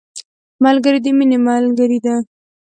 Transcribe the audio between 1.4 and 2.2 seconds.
ملګری دی